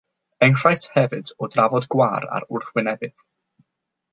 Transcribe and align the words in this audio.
Enghraifft 0.45 0.87
hefyd 0.95 1.29
o 1.39 1.49
drafod 1.57 1.87
gwâr 1.97 2.27
ar 2.39 2.49
wrthwynebydd. 2.57 3.17